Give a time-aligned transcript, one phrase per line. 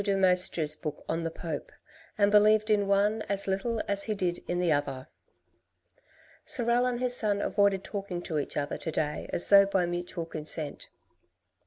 [0.03, 1.71] de Maistre's book on The Pope,
[2.17, 5.07] and believed in one as little as he did in the other.
[6.43, 10.25] Sorel and his son avoided talking to each other to day as though by mutual
[10.25, 10.89] consent.